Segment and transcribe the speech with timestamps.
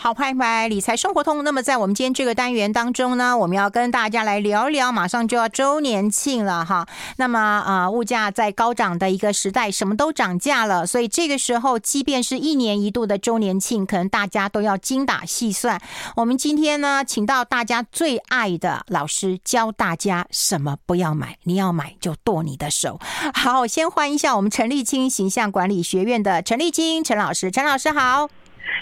[0.00, 1.42] 好，欢迎来理财生活通。
[1.42, 6.86] 那么在我们今天这个单元当中呢，我们要跟大家来聊聊，马上就要周年庆了哈。
[7.16, 15.80] 那么啊、物价在高涨的一个时代，什么都涨价了，所以这个时候，即便是一年一度的周年庆，可能大家都要精打细算。
[16.14, 23.00] 我们今天呢，请到大家最爱的老师，教大家什么不要买，你要买就剁你的手。
[23.34, 28.28] 好，先欢迎一下我们陈丽青形象管理学院的陈丽青陈老师，陈老师好。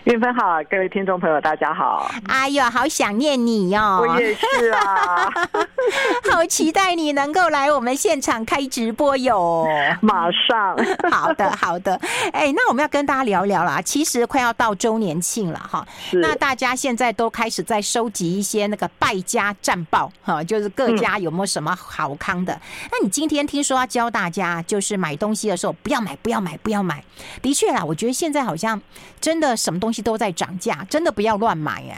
[0.04, 2.10] 韵芬好，各位听众朋友，大家好。
[2.28, 4.06] 哎呦，好想念你哟、哦！
[4.08, 5.30] 我也是啊，
[6.30, 9.66] 好期待你能够来我们现场开直播哟！
[10.00, 10.76] 马上，
[11.10, 12.00] 好的，好的。
[12.32, 13.80] 哎，那我们要跟大家聊聊啦。
[13.82, 22.52] 其实快要到周年庆了哈，那大家现在都开始在收集一些那个败家战报哈，就是各家有没有什么好康的？
[22.54, 22.60] 嗯、
[22.92, 27.02] 那你今天听说要教大家，就是买东西的时候不要买，不要买，不要买。
[27.42, 28.80] 的确啦，我觉得现在好像
[29.20, 30.06] 真的什么东西。
[30.06, 31.96] 都在涨价，真的不要乱买呀！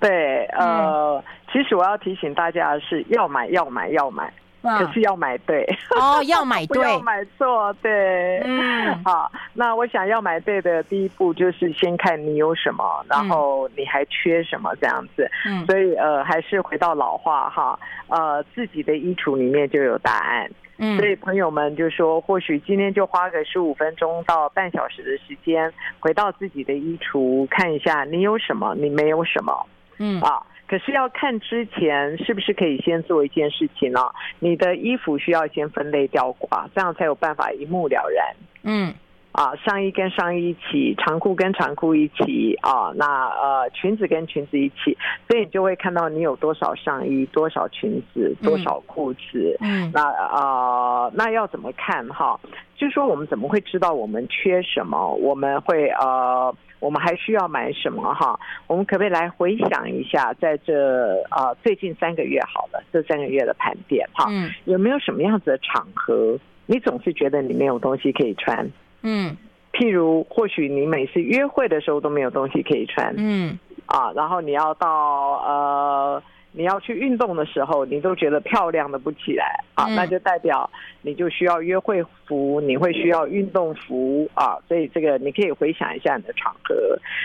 [0.00, 5.64] 对，呃，其实我要提醒大家的是，要买要买要买，可是要买对。
[6.00, 20.50] 哦，要买对， 要买错，对，嗯，好，那我想要买对的第一步就是先看你有什么，然后你还缺什么这样子，嗯，所以呃，还是回到老话哈，呃，自己的衣橱里面就有答案。
[20.78, 29.66] 所以朋友们就说，或许今天就花个十五分钟到半小时的时间，回到自己的衣橱看一下，你有什么，你没有什么，
[29.98, 30.44] 嗯啊。
[30.66, 34.00] 可是要看之前是不是可以先做一件事情呢？
[34.38, 38.34] 你的衣服需要先分类吊挂，这样才有办法一目了然。
[38.62, 38.94] 嗯。
[39.32, 49.56] 啊，上衣跟上衣一起，长裤跟长裤一起啊，那呃裙子跟裙子一起，所以你就会看到你有多少上衣，多少裙子，多少裤子。
[49.60, 52.38] 嗯，那呃那要怎么看哈？
[52.76, 55.14] 就是说我们怎么会知道我们缺什么？
[55.14, 58.38] 我们会呃我们还需要买什么哈？
[58.66, 64.28] 我们可不可以来回想一下，在这呃最近三个月好了，这三个月的盘点哈，
[64.66, 68.70] 有没有什么样子的场合，你总是觉得你没有东西可以穿？
[69.02, 69.36] 嗯，
[69.72, 74.88] 譬如或许你每次约会的时候都没有东西可以穿，嗯，啊，然后你要到
[75.46, 80.68] 呃，你要去运动的时候，你都觉得漂亮的不起来，啊，那就代表
[81.00, 84.28] 你就需要约会服，你会需要运动服。
[84.34, 86.74] 啊，所以这个你可以回想一下你的场合。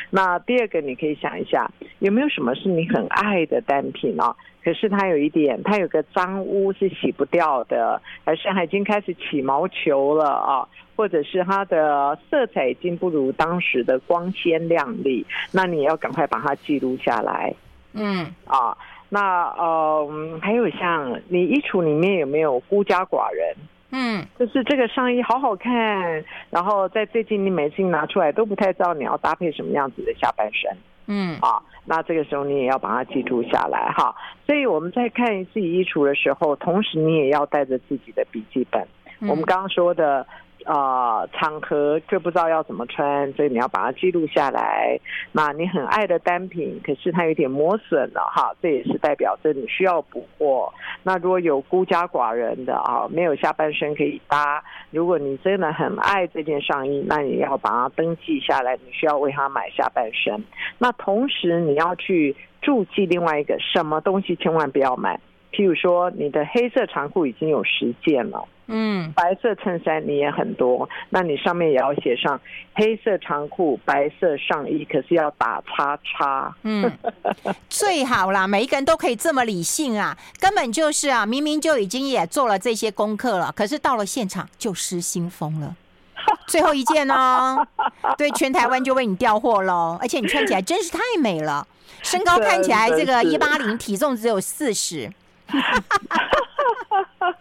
[0.09, 4.35] 那第二个你可以想一下，有没有什么是你很爱的单品啊？
[4.67, 10.67] 可是它有一点，它有个脏污是洗不掉的，还是它已经开始起毛球了啊？
[10.97, 17.53] 或者是它的色彩已经不如当时的光鲜亮丽，那你也要赶快把它记录下来。
[17.93, 23.55] 嗯啊，那呃，还有像你衣橱里面有没有孤家寡人？
[23.91, 30.69] 嗯，就是这个上衣好好看，然后在最近你每次拿出来都不太知道你要搭配什么样子的下半身。
[31.07, 34.15] 嗯啊，那这个时候你也要把它记住下来哈。
[34.45, 38.87] 所以我们在看自己衣橱的时候，同时你也要带着自己的笔记本。
[39.21, 40.25] 我们刚刚说的。
[40.67, 44.99] 啊、呃，场合就不知道要怎么穿，所以你要把它记录下来。
[45.31, 50.71] 那你很爱的单品，可是它有点磨损了哈，这也是代表着你需要补货。
[51.03, 54.61] 那如果有孤家寡人的啊，没有下半身可以搭，
[54.91, 60.43] 如果你真的很爱这件上衣，那你要把它登记下来，你需要为它买下半身。
[60.77, 65.17] 那同时你要去注记另外一个什么东西，千万不要买。
[65.51, 72.39] 譬如说，你的黑色长裤已经有十件了，嗯，白色衬衫你也很多，那你上面也要写上
[72.75, 76.91] 黑色长裤、白色上衣，可是要打叉叉，嗯，
[77.69, 85.75] 最好啦，每一个人都可以这么理性啊，根本就是啊，明明就已经也做了这些功课了，可是到了现场就失心疯了，
[86.47, 87.65] 最后一件哦，
[88.17, 91.65] 对，全台湾就为你调货喽，而且你穿起来真是太美了，
[92.03, 95.09] 身高看起来这个一八零，体重只有四十。
[95.47, 95.61] 哈
[96.89, 97.33] 哈哈！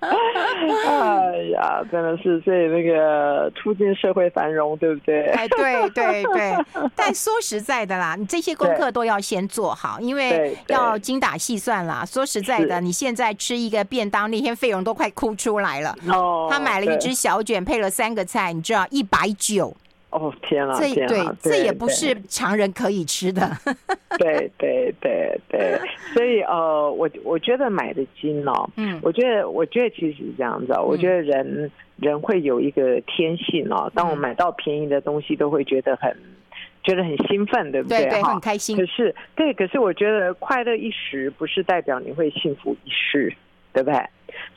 [0.00, 5.26] 哎呀，真的是，所以那个促进社会繁荣，对不对？
[5.30, 6.54] 哎，对对对。
[6.94, 12.04] 但说实在的啦，你这些功课都要先做好，因为要精打细算啦。
[12.04, 15.96] 说实在的，你现在吃一个便当，那天费用都快哭出来了。
[16.08, 16.48] 哦。
[16.50, 19.74] 他买了一只小卷，配了三个菜，你知道一百九。
[20.14, 20.78] 哦天啊！
[20.78, 23.50] 这对，对，这也不是常人可以吃的。
[24.18, 25.78] 对对对对，
[26.14, 36.16] 所以呃，我我觉得买的精哦，嗯，我觉得我觉得其实是这样子，我觉得人人会有一个天性哦，当我买到便宜的东西，都会觉得很
[36.84, 38.02] 觉得很兴奋，对不对？
[38.04, 38.76] 对对，很开心。
[38.76, 43.34] 可是对，可是我觉得快乐一时不是代表你会幸福一世，
[43.74, 44.00] 对不对？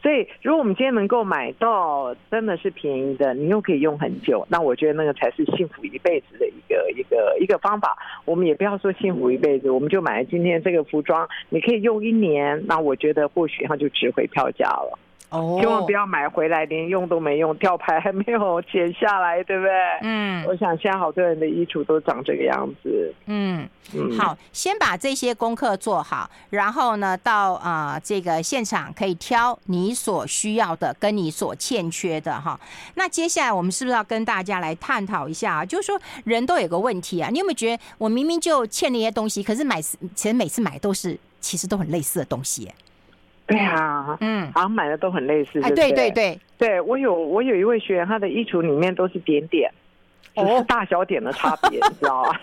[0.01, 7.97] 所以如果我们今天能够买到真的是便宜的，你又可以用很久，那我觉得那个才是幸福一辈子的一个一个一个方法。
[8.25, 14.97] 我们也不要说幸福一辈子，我们就买今天这个服装，你可以用一年，那我觉得或许它就值回票价了。
[15.29, 19.71] 哦，千万不要买回来连用都没用，吊牌还没有剪下来，对不对？
[20.01, 23.13] 嗯，我想现在好多人的衣橱都长这个样子。
[23.25, 32.57] 嗯嗯，好，先把这些功课做好，然后呢，到啊、呃、这个现场可以挑你所需要的，跟你所欠缺的哈。
[32.95, 35.65] 那接下来我们是不是要跟大家来探讨一下啊？
[35.65, 42.71] 就是说人都有个问题啊，你有没有觉得我明明就欠那些东西，可是买其实每次买都是其实都很类似的东西。
[43.55, 45.61] 对啊，嗯，好像买的都很类似。
[45.61, 49.71] 哎，对对对，对我有我有一位学员，他的衣橱里面都是点点，
[50.35, 52.37] 只是大小点的差别， 你知道吗？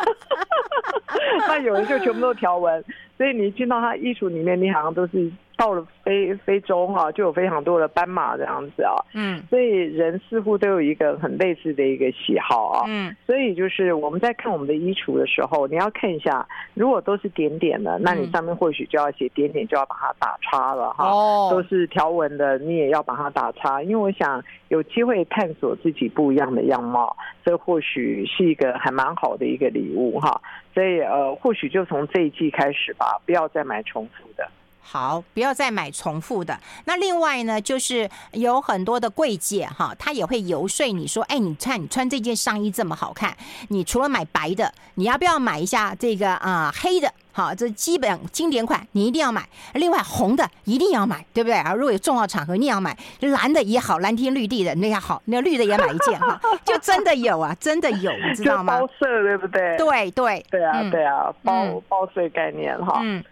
[1.46, 2.82] 那有人就全部都条纹，
[3.18, 5.30] 所以你一进到他衣橱里面，你好像都是。
[5.56, 30.40] 到了非非洲哈，就有非常多的斑马这样子啊，嗯，所以人似乎都有一个很类似的一个喜好啊，嗯，所以就是我们在看我们的衣橱的时候，你要看一下，如果都是点点的，那你上面或许就要写点点，就要把它打叉了哈，哦，都是条纹的，你也要把它打叉，因为我想有机会探索自己不一样的样貌，这或许是一个还蛮好的一个礼物哈，
[30.74, 34.48] 所以呃，或许就从这一季开始吧，不要再买重复的。
[34.86, 36.58] 好，不要再买重复的。
[36.84, 43.34] 那另外呢，就是有很多的柜姐哈，他也会游说你说，哎，你看你穿这件上衣这么好看，
[43.69, 47.10] 你除了买白的，你要不要买一下这个啊、呃、黑的？
[47.32, 49.42] 好，这基本经典款你一定要买。
[49.72, 51.75] 另外红的一定要买，对不对啊？
[51.75, 58.78] 如果有重要场合，你要买蓝的也好，蓝天绿地的那也好，那绿的也买一件哈， 就真的有啊，真的有，你知道吗？
[58.78, 59.76] 包色对不对？
[59.76, 63.00] 对对对啊对啊，包、嗯、包税概念哈。
[63.02, 63.25] 嗯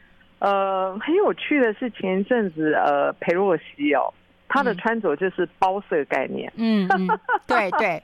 [0.43, 4.13] 呃，很有趣的是前一阵子，呃，裴若曦哦，
[4.49, 6.53] 她的穿着就是包色概念。
[6.57, 7.07] 嗯，嗯，
[7.47, 8.01] 对对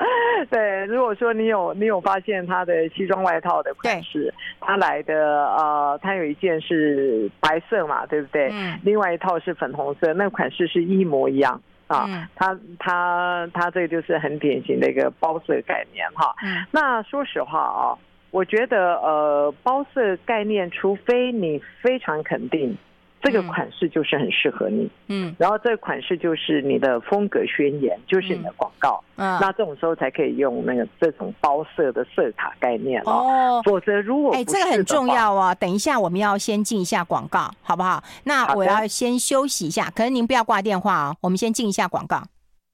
[0.49, 0.87] 对。
[0.87, 8.51] 如果说你有你有发现她的西装外套的款式，她来的呃，她有一件是白色嘛，对不对？
[8.53, 8.79] 嗯。
[8.85, 12.05] 另外一套是粉红色，那款式是一模一样啊。
[12.09, 12.25] 嗯。
[12.37, 16.33] 她她她这个就是很典型的一个包色概念哈。
[16.45, 16.65] 嗯。
[16.71, 17.99] 那说实话啊。
[18.31, 22.77] 我觉得呃，包色概念，除非你非常肯定
[23.23, 33.61] 这个款式就是很适合你，嗯，然后这个款式就是你的风格宣言，就是你的广告，嗯，那这种时候才可以用那个这种包色的色卡概念哦。
[33.65, 35.57] 否则如果哎，这个很重要哦。
[35.59, 38.05] 等一下我们要先进一下广告，好不好？
[38.25, 42.23] 那我要先休息一下，可是您不要挂电话哦，我们先进一下广告。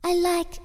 [0.02, 0.60] I like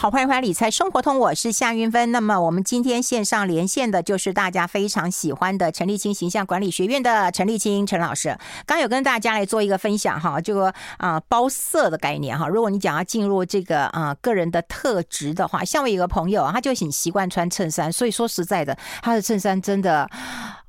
[0.00, 2.10] 好，欢迎回来理财生活通，我是夏云芬。
[2.10, 8.34] 那么我们今天线上连线的就是大家非常喜欢的陈立青形象管理学院的陈立青陈老师。
[8.64, 12.48] 刚有跟大家来做一个分享哈，这个啊包色的概念哈。
[12.48, 20.08] 如果你讲要进入这个啊个人的特质的话，像我有一个朋友，他就很习惯穿衬衫，所以说实在的，他的衬衫真的。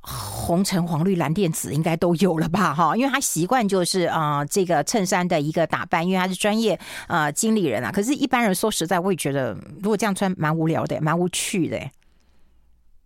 [0.02, 6.74] 红橙黄绿蓝靛紫应该都有了吧哈，因为他习惯就是啊、呃、这个衬衫的一个打扮，因为他是专业
[7.06, 7.92] 啊、呃、经理人啊。
[7.92, 11.78] 可是，一般人说实在，我也觉得如果这样穿蛮无聊的，蛮无趣的。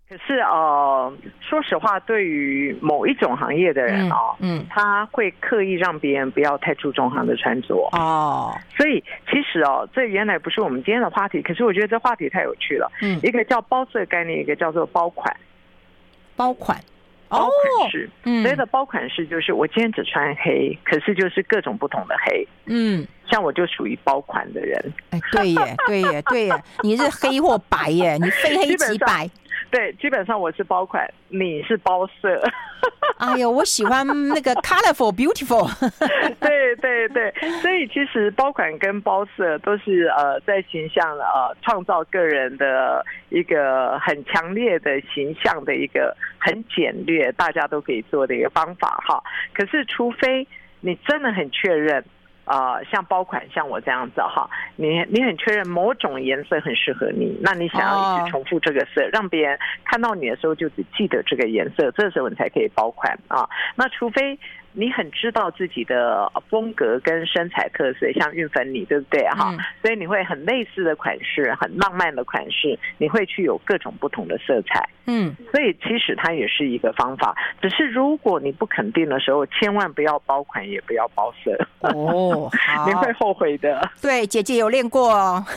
[0.09, 8.57] 可是呃，说实话，对于某一种行业的人哦，嗯，嗯他会刻意让别人不要太注重他的穿着哦。
[8.75, 12.91] 所以其实哦，这原来不是我们今天的话题，可是我觉得这话题太有趣了。
[13.03, 15.37] 嗯，一个叫包色概念，一个叫做包款。
[16.37, 16.79] 包款，
[17.29, 29.29] 包款式，嗯，所谓的包款式就是我今天只穿黑，可是就是各种不同的黑，嗯，像我就属于包款的人，哎，对耶，对耶，对耶，你是黑或白耶，你非黑即白。
[29.71, 32.43] 对，基本上我是包款，你是包色。
[33.19, 35.67] 哎呦，我喜欢 那个 colorful beautiful。
[36.41, 37.33] 对对对，
[37.63, 49.23] 所以其实包款跟包色都是呃在形象呃创造个人的一个很强烈的形象的一个很简略，大家都可以做的一个方法哈。
[49.55, 50.47] 可是除非
[50.81, 52.05] 你真的很确认。
[52.47, 63.49] 呃，像包款像我这样子哈，你你很确认某种颜色很适合你，那你想要一直重复这个色让别人看到你的时候就只记得这个颜色，这时候你才可以包款啊。
[63.75, 64.39] 那除非。
[64.79, 69.51] 你很知道自己的风格跟身材特色，像运粉你对不对哈？
[69.51, 74.87] 嗯、所以你会很类似的款式，很浪漫的款式，你会去有各种不同的色彩。
[75.07, 82.51] 嗯，所以其实它也是一个方法，只是如果你不肯定的时候，千万不要包款，也不要包色哦，
[82.87, 83.89] 你会后悔的。
[84.03, 85.43] 对，姐姐有练过哦。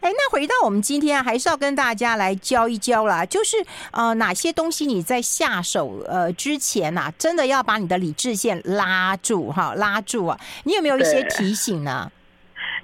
[0.00, 3.56] 哎，那回到我们今天，还是要跟大家来教一教啦，就是
[3.92, 10.38] 呃，哪些东西你在下手呃之前呐、啊，真的要把你的理智线拉住哈，拉住啊！
[10.64, 12.10] 你有没有一些提醒呢？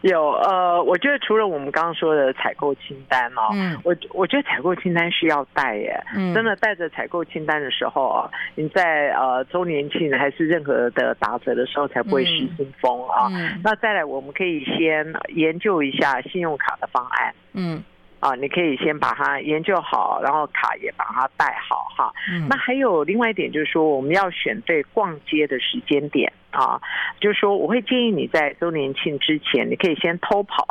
[0.02, 13.26] 有呃，我觉得除了我们刚刚说的采购清单哦，嗯，我我觉得采购清单是要带耶，嗯，真的带着采购清单的时候啊，你在呃周年庆还是任何的打折的时候才不会失心疯啊。
[13.32, 17.82] 嗯，那再来，我们可以先研究一下信用卡的方案，嗯。
[18.20, 22.12] 啊，你可以先把它研究好，然后卡也把它带好哈。
[22.30, 22.46] 嗯。
[22.48, 26.80] 那还有另外一点就是说，我们要选对逛街的时间点啊。
[27.20, 30.66] 就是说，我会建议你在周年庆之前，你可以先偷跑。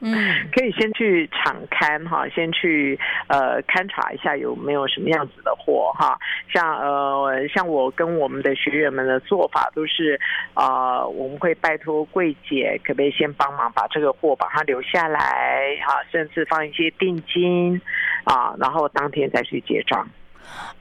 [0.00, 0.14] 嗯，
[0.52, 6.18] 可以先去场勘哈，先去呃勘察一下有没有什么样子的货哈。
[6.52, 10.18] 像呃像我跟我们的学员们的做法都是
[10.54, 17.80] 啊、我们会拜托柜姐可不可以先帮忙把这个货把它留下来哈，甚至放一些定金
[18.24, 20.08] 啊，然后当天再去结账。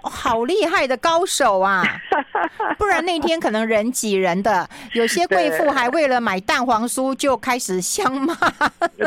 [0.04, 1.84] 哦、好厉害的高手啊！
[2.78, 8.36] 不然那天可能人挤人的，有些贵妇还为了买蛋黄酥就开始相骂。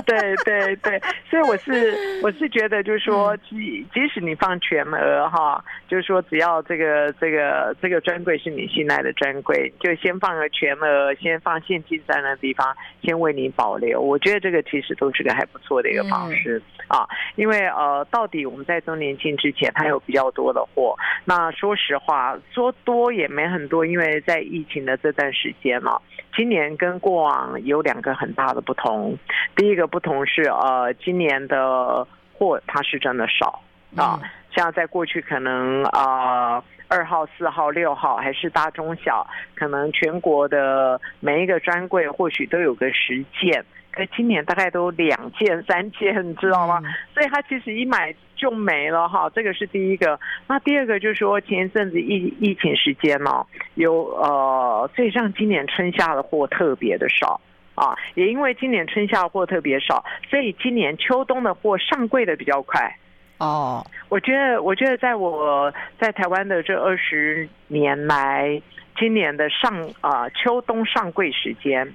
[0.05, 1.01] 对对对，
[1.31, 14.01] 所以我是我是觉得，就是说，即即使你放全额哈，就是说只要这个这个这个专柜是你信赖的专柜，就先放个全额，先放现金在那地方，先为你保留。
[14.01, 20.97] 我觉得这个其实都是个还不错的一个方式、嗯、啊，因为呃，到底我们在周年庆之前，它有比较多的货。
[21.25, 26.01] 那说实话，说多也没很多，因为在疫情的这段时间嘛，
[26.35, 29.17] 今年跟过往有两个很大的不同。
[29.57, 33.63] 第一个不同是，呃，今年的货它是真的少
[33.97, 34.21] 啊，
[34.55, 43.65] 像在过去可能啊，二号、四号、六号还是大中小，可能全国的每一个专柜或许都有个十件。
[43.93, 46.81] 可今年大概都两件三件，你知道吗？
[47.13, 50.19] 所以他其实一买就没了哈，这个是第一个。
[50.47, 53.45] 那第二个就是说，前一阵子疫疫情时间呢，
[53.75, 57.41] 有呃，所以让今年春夏的货特别的少
[57.75, 57.97] 啊。
[58.15, 62.97] 也因为今年春夏货特别少，所以今年秋冬的货上柜的比较快。
[63.39, 68.63] 哦，我觉得，我觉得在我在台湾的这二十年来，
[68.97, 71.93] 今年的上啊秋冬上柜时间。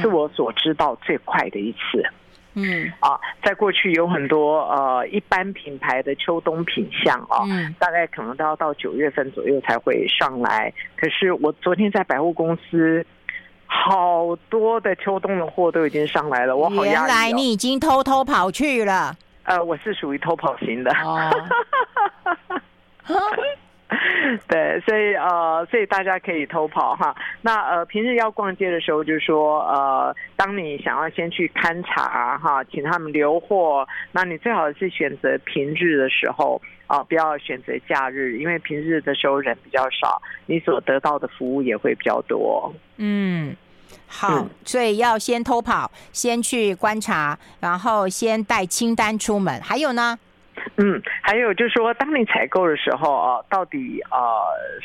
[0.00, 2.02] 是我所知道最快的一次，
[2.54, 10.72] 嗯啊，在过去有很多呃一般品牌的秋冬品相啊，嗯，大概可能都要到九月份左右才会上来。
[10.96, 13.04] 可是我昨天在百货公司，
[13.66, 16.84] 好多的秋冬的货都已经上来了，我好。
[16.84, 19.14] 原来你已经偷偷跑去了？
[19.44, 20.90] 呃，我是属于偷跑型的。
[21.04, 21.30] 哦
[24.48, 27.14] 对，所以呃，所以大家可以偷跑哈。
[27.42, 42.72] 那呃，平日要逛街的时候，就是说呃，当你想要先去勘察哈，请他们留货，那你最好是选择平日的时候啊，不要选择假日，因为平日的时候人比较少，你所得到的服务也会比较多。
[42.96, 43.54] 嗯，
[44.06, 49.60] 好，所以要先偷跑，先去观察，然后先带清单出门。
[49.60, 50.18] 还有呢？
[50.76, 54.18] 嗯，还有就是说，当你采购的时候啊，到底呃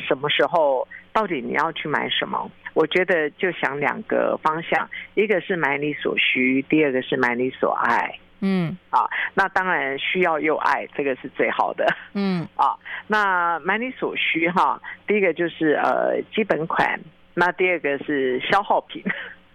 [0.06, 2.50] 什么时候，到底你要去买什么？
[2.74, 8.18] 我觉得就想两个方向，一个是买你所需，第二个是买你所爱。
[8.42, 11.84] 嗯，啊，那当然需要又爱，这个是最好的。
[12.14, 12.74] 嗯，啊，
[13.06, 16.98] 那买你所需哈，第一个就是呃基本款，
[17.34, 19.02] 那第二个是消耗品。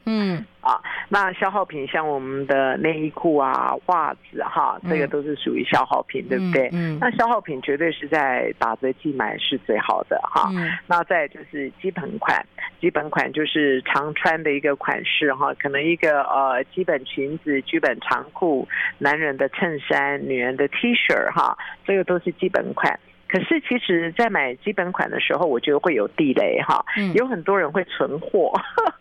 [0.05, 6.69] 嗯啊，那消耗品像我们的内衣裤啊、袜子哈，这个都是属于消耗品，嗯、对不对？
[6.73, 10.49] 嗯，那消耗品绝对是在打折季买是最好的哈。
[10.53, 12.43] 嗯，那再就是基本款，
[12.81, 22.99] 基本款就是常穿的一个款式哈，可能一个呃基本裙子、基本长裤、男人的衬衫、女人的 T 恤哈，这个都是基本款。
[23.27, 26.85] 可是，其实，在买基本款的时候，我觉得会有地雷哈。
[27.15, 28.53] 有很多人会存货，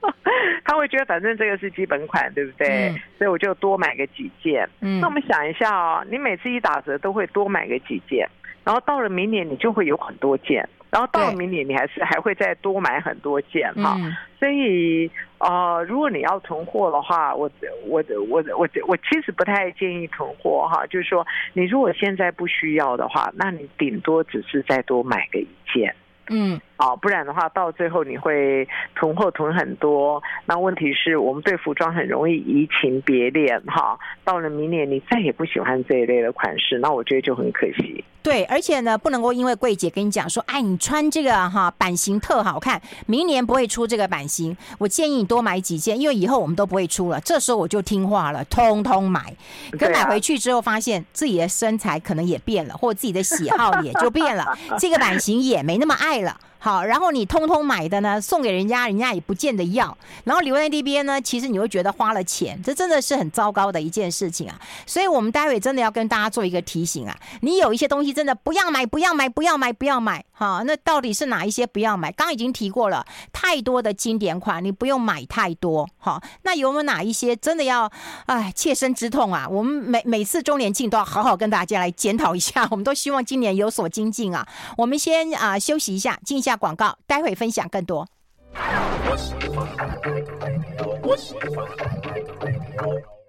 [0.65, 2.91] 他会觉得反正这个是基本款，对不对？
[3.19, 4.69] 所以我就多买个几件。
[4.81, 8.29] 那我们想一下哦，你每次一打折都会多买个几件，
[8.65, 10.69] 然后到了明年你就会有很多件。
[10.95, 13.99] 然后到了明年，你还是还会再多买很多件哈，
[14.39, 17.51] 所以呃，如果你要囤货的话，我
[17.89, 25.93] 我我我我其实不太建议囤货哈，就是说你如果现在不需要的话，那你顶多只是再多买个一件，
[26.31, 30.23] 嗯啊，不然的话，到最后你会囤货囤很多。
[30.47, 33.99] 那问题是我们对服装很容易移情别恋哈。
[34.25, 38.05] 到了明年，你再也不喜欢这一类的款式，那我觉得就很可惜。
[38.23, 44.57] 对，而且呢，不能够因为柜姐跟你讲说，哎，你穿这个哈版型特好看，明年不会出这个版型。
[44.79, 47.21] 我建议你多买几件，因为以后我们都不会出了。
[47.21, 49.33] 这时候我就听话了，通通买。
[49.79, 54.45] 可买回去之后，发现自己的身材可能也变了，或自己的喜好也就变了，
[54.81, 56.35] 这个版型也没那么爱了。
[56.65, 59.95] 好，然后你通通买的呢，送给人家，人家也不见得要。
[60.25, 64.59] 然后留在那边呢，其实你会觉得花了钱，这真的是很糟糕的一件事情啊。
[64.87, 70.25] 所以，我们待会真的要跟大家做一个提醒啊，你有一些东西真的不要买，不要买，不要买，不要买。
[70.33, 72.11] 好，那到底是哪一些不要买？
[72.11, 75.87] 刚已经提过了，太多的经典款，你不用买太多。
[75.99, 77.93] 好，那有没有哪一些真的要
[78.25, 79.47] 哎切身之痛啊？
[79.47, 84.49] 我们每每次周年庆都要好好跟大家来检讨一下，我们都希望今年有所精进啊。
[84.79, 86.65] 我们先啊、休息一下，静下下。
[86.65, 88.07] 广告，待会分享更多。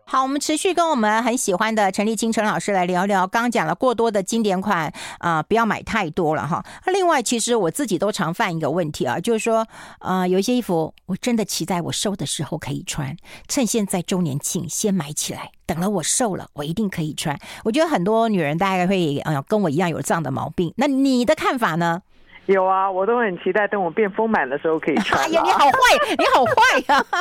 [0.08, 3.26] 好，我们持续跟我们很喜欢的陈立青陈老师来聊聊。
[3.26, 6.64] 刚讲了过多的经典款啊、不要买太多了哈。
[6.86, 9.68] 另外，其实我自己都常犯一个问题啊，就是说，
[10.00, 13.18] 呃，有一些衣服我真的期待我瘦的时候可以穿，
[13.48, 17.38] 趁现在周年庆先买起来，等了我瘦了，我一定可以穿。
[17.66, 20.72] 我觉得很多女人大概会呃跟我一样有这样的毛病。
[20.78, 22.04] 那你的看法呢？
[22.48, 25.20] 有啊，我都很期待，等我变丰满的时候可以穿。
[25.24, 25.80] 哎呀，你好坏，
[26.18, 27.18] 你好坏呀、啊！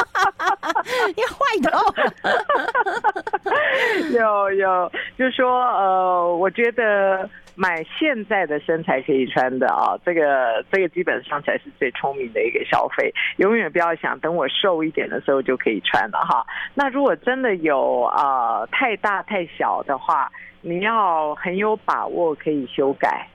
[1.16, 1.38] 你坏
[1.71, 2.12] 透了。
[4.12, 13.11] 有有，就说呃，我觉得买现在的身材可以穿的啊，这个这个基本上才是最聪明的一个消费。
[13.38, 16.45] 永远不要想等我瘦一点的时候就可以穿了哈。
[16.75, 23.26] 那如果真的有呃太大太小的话，你要很有把握可以修改。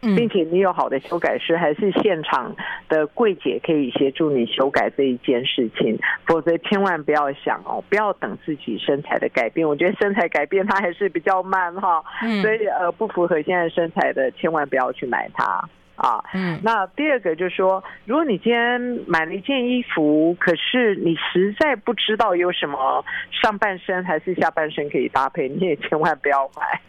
[0.00, 2.54] 并且你有好的修改师，还是现场
[2.88, 9.66] 的柜姐可以协助你修改这一件事情，否则千万不要想哦，不要等自己身材的改变。
[9.66, 12.02] 我觉得身材改变它还是比较慢哈，
[12.42, 15.68] 所以呃不符合现在身材的，千万不要去买它
[16.00, 16.24] 啊。
[16.34, 26.80] 嗯，那第二个就是说，如果你今天买了一件衣服，可是你实在不知道有什么上半身还是下半身可以搭配，你也千万不要买。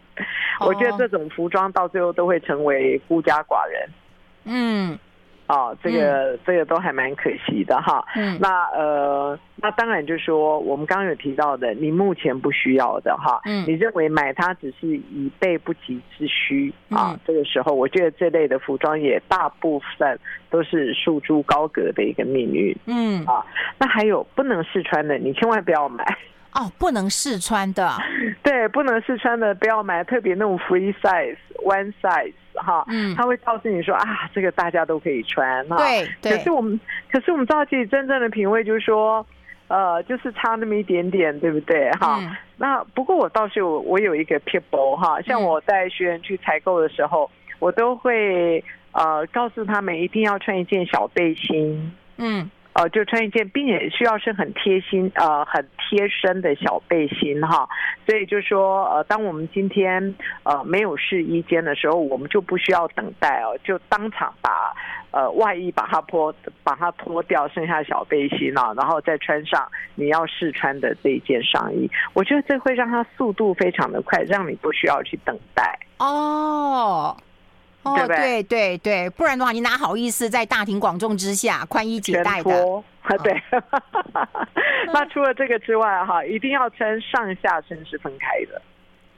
[0.60, 3.88] 我觉得这种服装到最后都会成为孤家寡人。
[4.44, 4.98] 嗯，
[5.52, 8.02] 哦，这个、嗯、这个都还蛮可惜的哈。
[8.16, 13.38] 嗯，那呃，那当然就是说，我们刚刚有提到的，你目前不需要的哈。
[13.44, 17.20] 嗯，你认为买它只是以备不急之需啊？
[17.26, 22.74] 这个时候，我觉得这类的服装也大部分都是束之高阁的一个命运。
[22.86, 23.44] 嗯，啊，
[23.78, 26.02] 那还有不能试穿的，你千万不要买。
[26.54, 27.96] 哦，不能试穿的，
[28.42, 36.32] 对，不能试穿的不要买，特别那种 free size、one size 哈，嗯，他会告诉你说啊，这个大家都可以穿，对，对。
[36.32, 36.78] 可是我们，
[37.10, 39.26] 可是我们知道自己真正的品味就是说，
[39.68, 41.90] 呃，就是差那么一点点，对不对？
[41.92, 48.62] 哈，嗯、那不过我倒是有我有一个 people 哈，像我带学员去采购的时候，嗯、我都会
[48.92, 52.50] 呃告诉他们一定要穿一件小背心，嗯。
[52.74, 57.68] 呃，就穿一件，并且需要是很贴心、呃，很贴身的小背心哈。
[58.06, 64.72] 所以就是说，呃，当我们今天呃没有试衣间的时候，我们就不需要等待哦，就当场把
[65.10, 71.90] 呃外衣把它脱，把它脱掉，剩下小背心啊，然后再穿上你要试穿的这一件上衣。
[72.14, 77.14] 我觉得这会让它速度非常的快，让你不需要去等待哦。
[77.82, 82.82] 哦，对对对，对，不然的话，你哪好意思在大庭广众之下宽衣解带的？
[83.02, 83.42] 啊，对。
[84.92, 88.62] 那除了这个之外，哈，一定要穿上下身是分开的。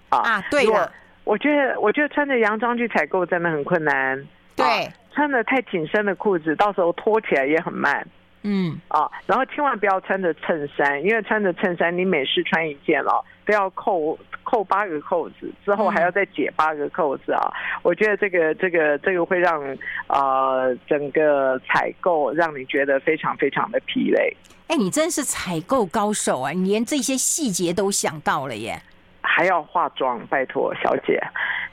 [0.08, 0.90] 啊，对的。
[1.24, 4.26] 我觉得，我觉得穿着洋装去采购真的很困难。
[4.56, 4.64] 对，
[5.12, 8.06] 穿着太紧身的裤子，到时候脱起来也很慢。
[8.42, 8.78] 嗯。
[8.88, 14.18] 啊，然后千万不要穿着衬衫，因为穿着衬衫，你每试穿一件哦，都要扣。
[14.44, 17.42] 扣八个扣子之后还要再解八个扣子啊！
[17.42, 19.60] 嗯、我觉得这个这个这个会让
[20.06, 24.36] 呃整个采购让你觉得非常非常的疲累。
[24.68, 26.52] 哎，你真是采购高手啊！
[26.52, 28.80] 你连这些细节都想到了耶！
[29.20, 31.20] 还要化妆，拜托小姐，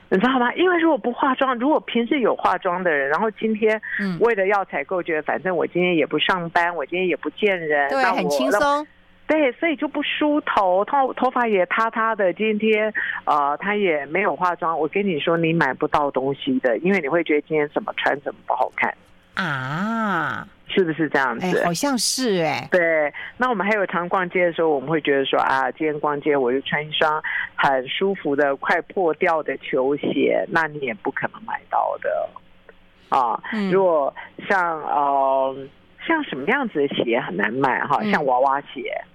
[0.09, 0.51] 你知道吗？
[0.55, 3.79] 因为如果不化妆，如果平时有化妆的人，然后今天
[4.19, 8.87] 为了要采购，觉得反正我今天也不上班，我今天也不见人，对，很轻松。
[9.31, 12.33] 对，所以就不梳头，头头发也塌塌的。
[12.33, 14.77] 今天，呃，他也没有化妆。
[14.77, 18.93] 我跟你说，你买不到东西的，因为你会觉得今天怎么穿怎么不好看
[19.35, 21.59] 啊，是不是这样子？
[21.59, 22.67] 哎，好像是哎。
[22.69, 27.23] 对，那我们还有常逛街的时候，我们会觉得说啊，今天逛街我就穿一双
[27.55, 32.29] 很舒服的、快破掉的球鞋，那你也不可能买到的。
[33.07, 33.41] 啊。
[33.53, 34.13] 嗯、如果
[34.49, 35.55] 像呃
[36.05, 38.93] 像什么样子的鞋很难买哈，像娃娃鞋。
[38.93, 39.10] 嗯，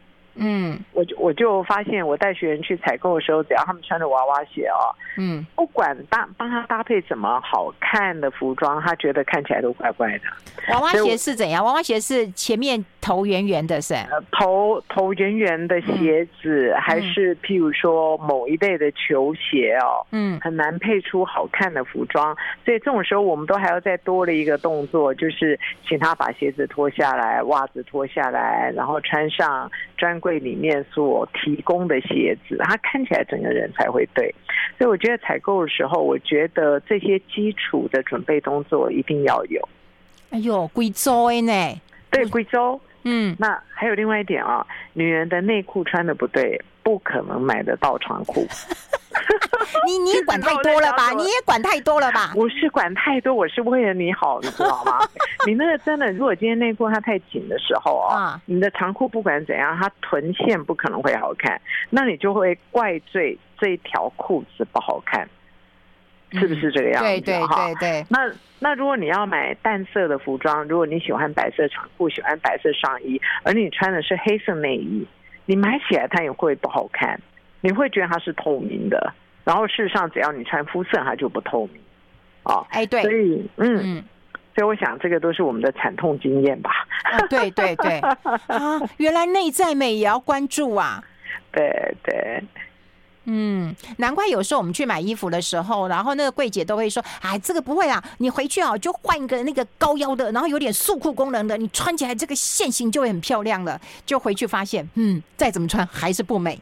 [0.92, 10.25] 我就我就发现，我带学员去采购的时候，只要他们穿着娃娃鞋哦，嗯，不管搭帮他搭配怎么好看的服装，他觉得看起来都怪怪的。
[10.68, 11.64] 娃娃鞋是怎样？
[11.64, 22.37] 娃娃鞋是前面头圆圆的是，是头头圆圆的鞋子，嗯、还是譬如说某一类的球鞋哦，嗯，很难配出好看的服装。
[22.64, 30.20] 所以这种时候，我们都还要再多了一个动作，就是请他把鞋子脱下来，袜子脱下来，然后穿上专。
[30.27, 34.35] 柜里面所提供的鞋子，他看起来整个人才会对，
[34.77, 39.69] 所以我觉得采购的时候，我觉得这些基础的准备动作一定要有。
[40.31, 41.81] 哎呦，贵州的呢？
[42.11, 42.81] 对，贵州。
[43.05, 48.46] 嗯，那还有另外一点啊，女人的内裤穿的不对，不可能买得到长裤。
[49.85, 51.11] 你你也管太多了吧？
[51.18, 52.33] 你也管太多了吧？
[52.37, 55.01] 我是管太多，我是为了你好， 你知道吗？
[55.49, 65.29] 你那个真的，如果今天内裤它太紧的时候啊，你的长裤不管怎样，它臀线不可能会好看，那你就会怪罪这一条裤子不好看，
[66.35, 67.09] 是不是这个样子？
[67.09, 68.07] 对对对对。
[68.09, 75.05] 那那如果你要买淡色的服装，如果你喜欢白色长裤，喜欢白色上衣，而你穿的是黑色内衣，
[75.47, 77.19] 你买起来它也会不好看。
[77.63, 81.83] 你会觉得它是透明的，然后事实上，只要你穿肤色，它就不透明。
[82.45, 84.05] 哦，哎，对，所以，嗯，嗯，
[84.55, 86.71] 所以我想，这个都是我们的惨痛经验吧。
[87.03, 91.03] 啊，对对对，啊，原来内在美也要关注啊。
[91.51, 91.69] 对
[92.05, 92.41] 对，
[93.27, 106.61] 嗯，难怪有时候我们去买衣服的时候，然后那个柜姐都会说：“哎，这个不会啊，你回去啊，就换一个那个高腰的，然后有点束裤功能的，你穿起来这个线型就会很漂亮了。”就回去发现，嗯，再怎么穿还是不美。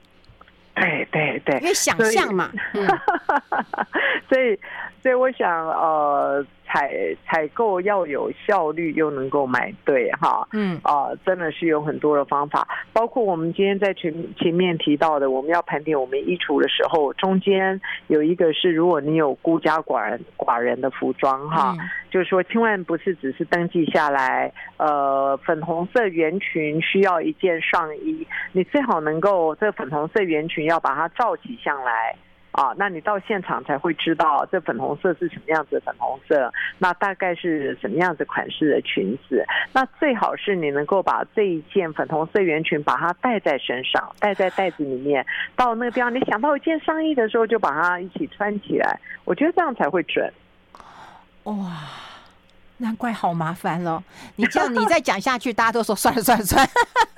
[0.74, 2.50] 对对对，因为 想象嘛，
[4.28, 4.58] 所以
[5.02, 6.44] 所以我想呃。
[6.66, 6.90] 采
[7.26, 10.80] 采购要有效率，又能够买对哈，嗯。
[10.82, 32.16] 啊、呃，真的是有很多的方法，包括我们今天在前前面提到的，我们要盘点我们衣橱的时候，中间有一个是，如果你有孤家寡人寡人的服装哈，嗯、就是说千万不是只是登记下来，呃，粉红色圆裙需要一件上衣，你最好能够这粉红色圆裙要把它罩起上来。
[32.54, 39.44] 啊，那你到现场才会知道这粉红色是什么样子的粉红色，那大概是什么样子款式的裙子。
[39.72, 49.00] 那最好是你能够把这一件粉红色圆裙把它带在身上，带在袋子里面，到那个地方你想到一件上衣的时候就把它一起穿起来。
[49.24, 50.32] 我觉得这样才会准。
[51.42, 51.54] 哇。
[52.84, 54.00] 难怪好麻烦了，
[54.36, 56.70] 你这样你再讲下去，大家都说算了算了算了。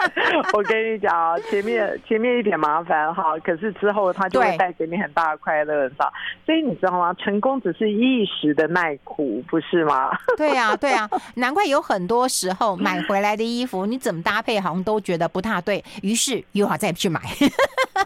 [0.53, 6.13] 我跟你讲啊，前面前面一点麻烦哈，可是之后他就会带给你很大的快乐，是吧？
[6.45, 7.13] 所以你知道吗？
[7.15, 10.11] 成功只是一时的耐苦，不是吗？
[10.37, 17.21] 对呀 对呀，难怪有很多时候买回来的衣服，你怎么搭配好像都觉得不大对，于是又要再去买。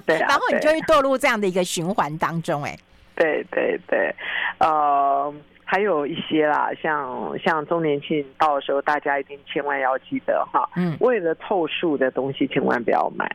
[0.06, 2.78] 对，然后你就会堕入这样的一个循环当中，哎。
[3.14, 4.14] 对对对，
[4.58, 5.32] 呃。
[5.70, 13.30] 还有一些啦，像像周年庆到的时候，大家一定千万要记得哈，嗯，为了凑数的东西，千万不要买。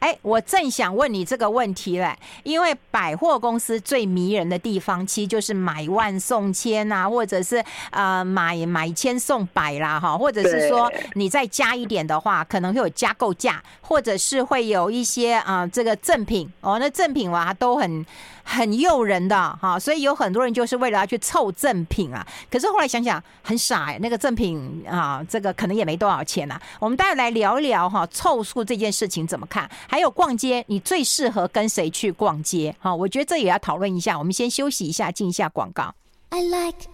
[0.00, 18.04] 哎，我正想问你这个问题嘞，因为百货公司最迷人的地方，其实就是买万送千啊，或者是呃买买千送百啦，哈，或者是说你再加一点的话，可能会有加购价，或者是会有一些啊、呃、这个赠品哦，那赠品哇都很
[18.50, 22.26] 很诱人的哈，所以有很多人就是为了要去凑赠品啊。
[22.50, 26.58] 可是后来想想很傻哎，那个赠品啊，这个可能也没多少钱啊。
[26.80, 29.70] 我们待会来聊一聊哈，凑数这件事情怎么看？
[29.86, 32.74] 还有逛街，你最适合跟谁去逛街？
[32.80, 34.18] 哈，我觉得这也要讨论一下。
[34.18, 35.94] 我们先休息一下，进一下广告。
[36.30, 36.88] I like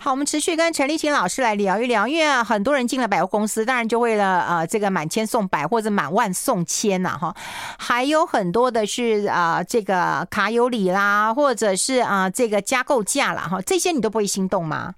[0.00, 7.34] 好，我们持续跟陈立琴老师来聊一聊，因为很多人进了百货公司，当然就为了呃这个满千送百或者满万送千呐，哈，
[7.80, 14.94] 还有很多的是啊、呃、这个卡有礼啦，或者是啊、呃、这个加购价啦，哈，这些你都不会心动吗？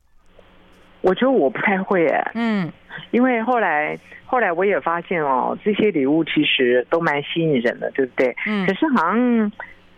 [1.00, 2.70] 我觉得我不太会诶，嗯。
[3.12, 8.36] 因为后来，后来我也发现哦，这些礼物其实都蛮吸引人的，对不对？
[8.46, 8.66] 嗯。
[8.66, 9.52] 可是好像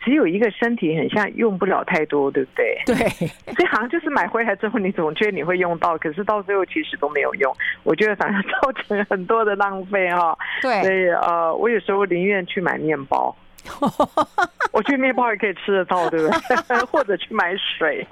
[0.05, 2.83] 只有一个身体很像用不了太多，对不对？
[2.87, 2.97] 对。
[3.55, 7.55] 所以好像就是买回来之后，你总觉得你会用到，可是到最后其实都没有用。
[7.83, 10.39] 我觉得反而造成很多的浪费哈、哦。
[10.61, 10.83] 对。
[10.83, 13.35] 所以呃，我有时候宁愿去买面包。
[14.73, 16.79] 我觉得面包也可以吃得到，对不对？
[16.91, 18.05] 或者去买水。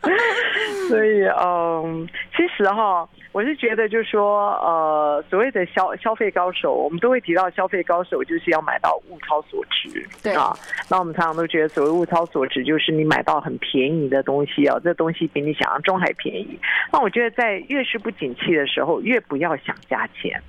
[0.88, 10.56] 所以，嗯，其实哈，我是觉得，就是说，呃，所谓的消消费高手，我们都会提到消费高手，就是要买到物超所值，对啊。
[10.88, 16.58] 那我们常常都觉得，所谓物超所值，就是你买到很便宜的东西啊，这东西比你想象中还便宜。
[16.92, 20.40] 那我觉得，在越是不景气的时候，越不要想价钱，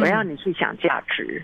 [0.00, 1.42] 我要你去想价值。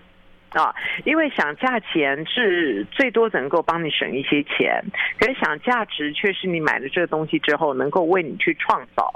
[0.54, 4.82] 啊，因为想价钱是最多能够帮你省一些钱，
[5.18, 9.12] 可是想价值却是你买了这个东西之后能够为你去创造。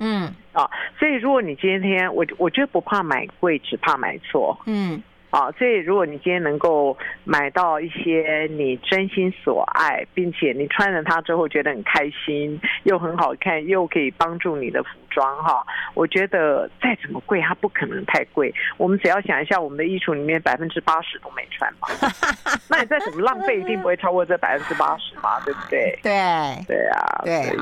[0.00, 4.58] 嗯，啊，所以如果你今天我我觉得不怕买贵，只怕买错。
[4.66, 5.02] 嗯。
[5.30, 18.50] 啊，所以如果你今天能够买到一些你真心所爱，并且你穿了它之后觉得很开心，又很好看，又可以帮助你的服装哈，我觉得再怎么贵，它不可能太贵。
[18.78, 21.88] 我们只要想一下，我们的衣橱里面百分之八十都没穿嘛，
[22.70, 25.98] 那你再怎么浪费，一定不会超过这百分之八十嘛，对不对？
[26.02, 27.54] 对，对啊，对，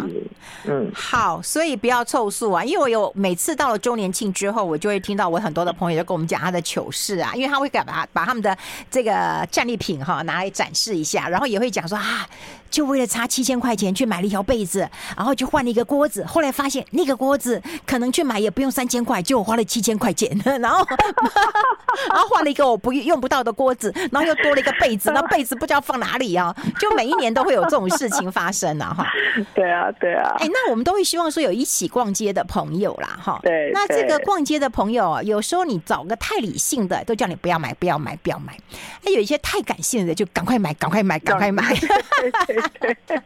[0.69, 7.57] 嗯，好，所以不要凑数啊，因为我有每次到了周年庆之后，我就会听到我很多的朋友就跟我们讲他的糗事啊，因为他。
[7.57, 8.55] 他会把把他们的
[8.91, 12.29] 这个战利品哈拿来展示一下，然后也会讲说啊，
[12.71, 20.85] 就为了差七千块钱去买了一条被子，然后就换了一个锅子，后来发现那个锅子可能去买也不用三千块，就我花了七千块钱， 然后
[22.11, 29.07] 然后换了一个我不用不到的锅子，然后又多了一个被子，那 被子不知道放哪里啊，就每一年都会有这种事情发生啊哈。
[29.55, 30.35] 对啊，对啊。
[30.39, 33.41] 哎，那我们都会希望说有一起逛街的朋友啦哈。
[33.43, 33.71] 对。
[33.73, 37.37] 那这个逛街的朋友，有时候你找个太理性的，都叫你。
[37.37, 38.59] 不要买，不要买，不要买！
[39.03, 41.75] 那有一些太感性的，就赶快买，赶快买，赶快买！
[41.77, 42.97] 对对对，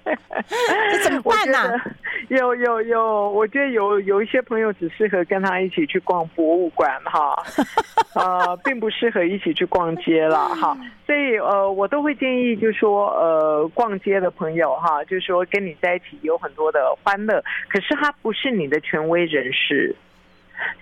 [0.93, 1.85] 这怎么办呢、啊？
[2.29, 7.37] 有有有，我觉得有有一些朋友只适合跟他一起去逛博物馆哈，
[8.15, 10.77] 呃，并不适合一起去逛街了哈。
[11.07, 19.95] 所以呃，我都会建议，就是说呃，逛街的朋友哈，就是说跟你在一起有很多的欢乐，可是他不是你的权威人士。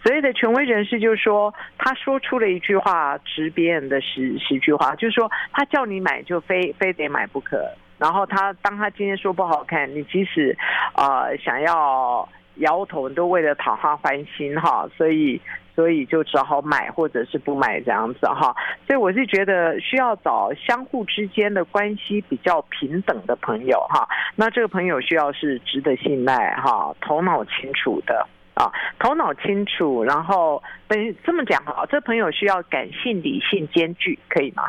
[0.02, 7.64] 所谓的权威人士，就是说，他说出了一句话，值别人的十十句话，就是说，他叫你买就非非得买不可。
[7.98, 10.56] 然后他当他今天说不好看，你即使
[10.94, 15.40] 呃想要摇头，都为了讨他欢心哈，所以
[15.74, 18.54] 所以就只好买或者是不买这样子哈。
[18.86, 24.08] 所以我是觉得需要找相互之间的关系比较平等的朋友哈。
[24.36, 28.26] 那这个朋友需要是值得信赖哈，头脑清楚的。
[28.58, 34.64] 啊，头脑清楚，然后等于这么讲哈，这朋友需要感性理性兼具，可以吗？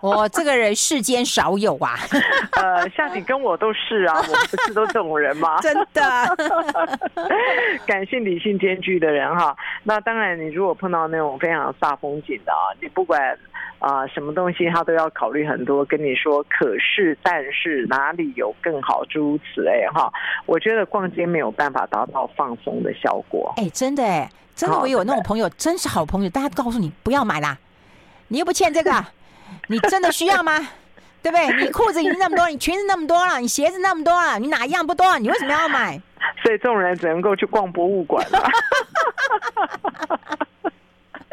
[0.00, 1.96] 我 这个人世间少有啊，
[2.52, 5.58] 呃，像你跟我都是啊，我们不是都这种人吗？
[5.62, 6.02] 真的，
[7.86, 13.36] 感性理性兼具的人哈，那当然，你如果碰到那种非常煞风景的啊，你不管。
[13.84, 20.10] 啊、呃，什么东西他都要考虑很多，跟你说，可是但是哪里有更好，诸如此类哈。
[20.46, 23.52] 我觉得逛街没有办法达到放松的效果。
[23.58, 26.30] 哎，真的哎，真的，我有那种朋友，真是好朋友。
[26.30, 27.58] 大家告诉你不要买啦，
[28.28, 28.90] 你又不欠这个，
[29.68, 30.66] 你真的需要吗？
[31.22, 31.62] 对不对？
[31.62, 35.18] 你裤子已经那么多，你裙子那么多了，你鞋子那么多了，你哪一样不多？
[35.18, 36.00] 你为什么要买？
[36.42, 38.48] 所以这种人只能够去逛博物馆了。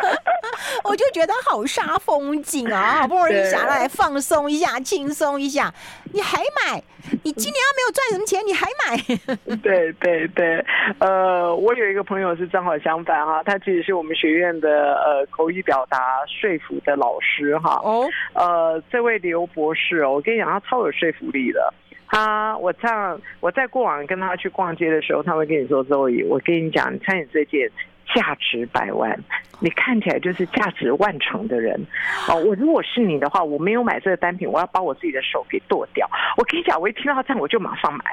[0.83, 3.01] 我就觉得好煞风景啊！
[3.03, 5.73] 好不容易想要来放松一下、轻松一下，
[6.13, 6.81] 你还买？
[7.23, 9.55] 你今年要没有赚什么钱，你还买？
[9.63, 10.63] 对对对，
[10.99, 17.79] 呃，我有一个朋友是正好相反哈，他其实是我们学院的呃口语表达说服的老师哈。
[17.83, 21.73] 哦，呃，这位刘博士哦，我跟你讲，他超有说服力的。
[22.07, 27.69] 他，我这样，我在过往跟他去逛街的时候，他会跟你说：“Zoe，我跟你讲，你看你这件。”
[28.13, 29.17] 价值百万，
[29.59, 31.79] 你看起来就是价值万成的人
[32.27, 32.35] 哦。
[32.35, 36.09] 我如果是你的话，我没有买这个单品，我要把我自己的手给剁掉。
[36.37, 38.03] 我跟你讲，我一听到这样，我就马上买。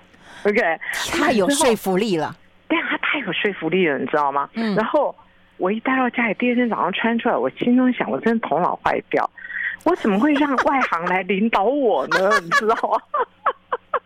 [0.44, 0.60] OK，
[1.20, 2.36] 太有说服力了。
[2.68, 4.48] 对啊，他太有说服力了，你知道吗？
[4.54, 4.74] 嗯。
[4.76, 5.14] 然后
[5.56, 9.28] 我一带到家里，第二天早上穿出来，我心中想，我真的头脑坏掉，
[9.84, 12.38] 我怎么会让外行来领导我呢？
[12.40, 13.00] 你知道吗？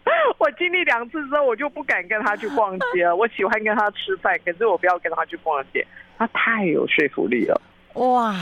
[0.39, 3.15] 我经历两次之后，我就不敢跟他去逛街了。
[3.15, 5.87] 我喜欢跟他吃饭，可是我不要跟他去逛街。
[6.19, 7.61] 他太有说服力了。
[7.95, 8.35] 哇，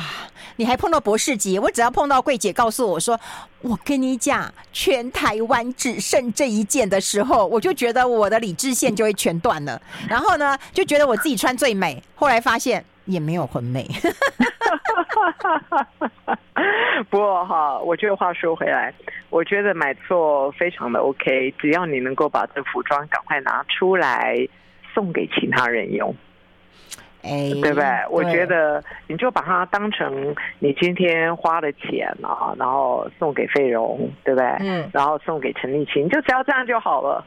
[0.56, 1.58] 你还碰到博士级？
[1.58, 3.18] 我只要碰到柜姐告诉我说
[3.62, 9.80] ：“我跟你讲，全台湾只剩这一件的时候，我就觉得我的理智线就会全断了。
[10.08, 12.00] 然后呢，就觉得我自己穿最美。
[12.14, 13.88] 后来发现也没有很美。”
[17.10, 18.92] 不过哈，我这个话说回来。
[19.30, 24.36] 我觉得买错非常的 OK，只要你能够把这服装赶快拿出来
[24.92, 26.12] 送给其他人用，
[27.22, 27.86] 哎，对不对？
[28.10, 34.48] 我觉得你就把它当成你今天花的钱啊，然后送给费荣，对不对？
[34.60, 37.24] 嗯，然后送给陈立青，就只要这样就好了。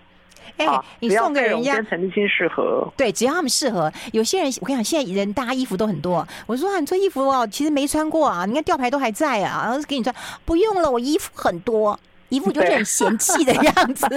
[0.57, 3.91] 哎、欸，你送给人家跟陈立青适合，对，只要他们适合。
[4.11, 6.27] 有些人，我跟你讲，现在人搭衣服都很多。
[6.45, 10.13] 我说啊，你这衣服哦，其实没穿过啊，你看吊牌都还在啊，然后给你穿，
[10.45, 11.99] 不用了，我衣服很多。
[12.29, 14.07] 一副就是很嫌弃的样子。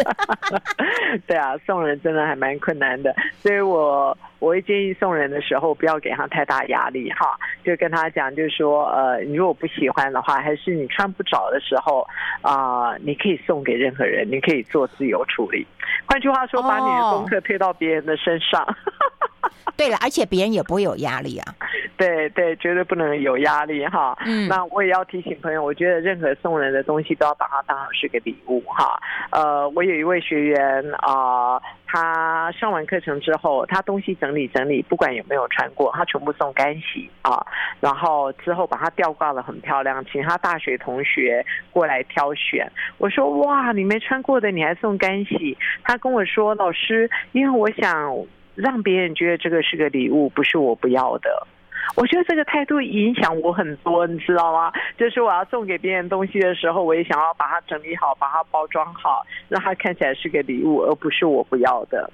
[1.27, 12.07] 对啊，送人真的还蛮困难的，所以我我会建议送人的时候不要给他太大压力哈，就跟他讲，就是说呃，你如果不喜欢的话，还是你穿不着的时候
[12.43, 15.67] 啊、呃，你可以送给任何人，你可以做自由处理。
[16.07, 18.63] 换句话说，把你的功课推到别人的身上。
[18.63, 21.55] 哦、 对了，而且别人也不会有压力啊。
[21.97, 24.17] 对对，绝对不能有压力哈。
[24.27, 29.01] 嗯，那我也要提醒朋友，我觉得任何送人的东西都要把它当成是个礼物哈。
[29.31, 37.45] 呃，我有一位学员啊、呃，他上完课程之后，他东西整理整理，不管有没有穿过，他全部送干洗啊。
[37.81, 42.71] 然后之后把它吊挂的很漂亮，请他大学同学过来挑选。
[42.99, 45.57] 我说哇，你没穿过的你还送干洗？
[45.83, 48.15] 他跟我说，老师，因为我想
[48.55, 51.47] 让别人觉得这个是个礼物，不是我不要的。
[51.95, 54.73] 我觉得这个态度影响我很多，你知道吗？
[54.99, 62.11] 就是我要送给别人东西的时候，我也想要把它整理好，把它包装好，让它看起来是个礼物，而不是我不要的。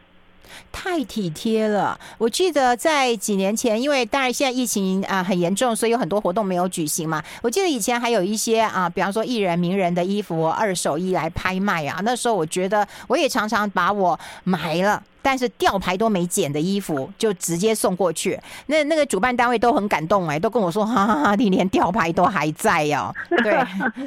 [0.71, 1.99] 太体贴了！
[2.19, 7.23] 我记得在几年前，因为当然现在疫情啊很严重，所以有很多活动没有举行嘛。
[7.43, 12.01] 我记得以前还有一些啊，比方说艺人、名人的衣服二手衣来拍卖啊。
[12.03, 18.38] 那时候我觉得我也常常把我买了，但是吊牌都没剪的衣服就直接送过去。
[18.67, 23.15] 那那个主办单位都很感动哎、欸，都跟我说哈哈哈，你连吊牌都还在哦。
[23.29, 23.53] 对，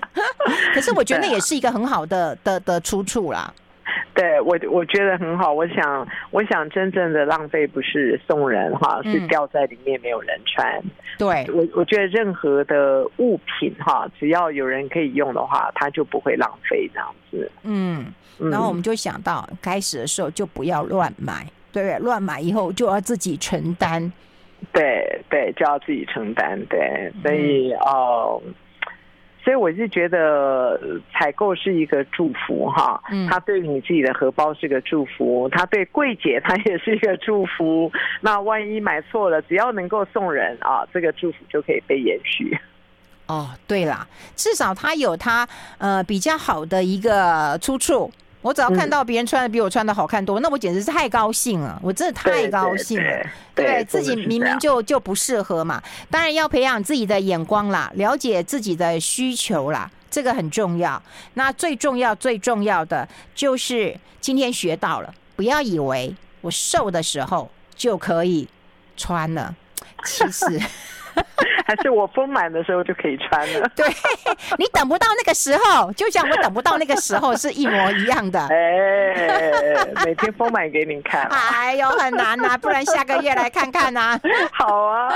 [0.73, 3.53] 可是我觉得那也是一个很好的的的出处啦。
[4.15, 5.51] 对我，我觉得很好。
[5.51, 10.79] 我想，我想真正的浪费不是送人哈，是掉在里面没有人穿。
[10.79, 17.51] 嗯、对我，我觉得任何的物品哈，只要有人可以用的话，它就不会浪费这样子。
[17.63, 18.05] 嗯，
[18.39, 21.99] 然后我们就想到，开始的时候就不要乱买，对不对？
[21.99, 24.11] 乱买以后就要自己承担。
[24.71, 26.57] 对对，就要自己承担。
[26.69, 28.41] 对，所以哦。
[29.45, 30.79] 嗯所以我是觉得
[31.13, 37.91] 采购是一个祝福哈，他对你自己的荷包是个祝福，他对柜姐他也是一个祝福。
[38.21, 42.57] 那万一买错了，只要能够送人啊，这个祝福就可以被延续。
[43.27, 48.11] 哦，对啦，至少他有他呃比较好的一个出处。
[48.45, 51.79] 我只要看到别人穿的比我穿的好看多，嗯、那我简直是太高兴了！
[51.81, 55.81] 我真的太高兴了，对自己明明就就不适合嘛。
[56.11, 61.01] 当然要培养自己的眼光啦，了解自己的需求啦，这个很重要。
[61.33, 68.47] 那最重要最重要的就是今天学到了，不要以为我瘦的时候就可以
[68.95, 69.55] 穿了，
[70.05, 70.61] 其实。
[71.65, 73.69] 还是我丰满的时候就可以穿了。
[73.75, 73.85] 对，
[74.57, 78.39] 你等不到那个时候，就像我等不到那个时候是一模一样的。
[78.47, 81.23] 哎，每天丰满给你看。
[81.23, 84.19] 哎呦，很难呐，不然下个月来看看呐。
[84.53, 85.11] 好啊，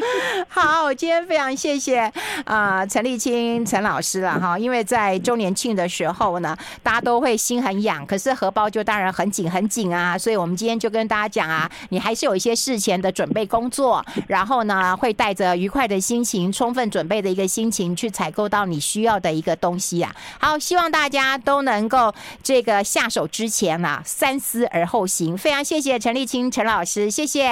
[0.48, 2.12] 好，我今天非常谢谢
[2.44, 20.14] 啊陈立青陈老师了哈，因为在周年庆的时候呢，大家都会心很痒，可是荷包就当然很紧很紧啊，所以我们今天就跟大家讲啊，你还是有一些事前的准备工作，然后呢会带着愉快的心情，充分准备的一个心情去采购到你需要的一个东西啊！
[20.38, 25.36] 好，希望大家都能够这个下手之前啊，三思而后行。
[25.36, 27.48] 非常谢谢陈立青陈老师，谢谢，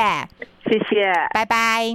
[0.64, 1.92] 谢谢，拜拜。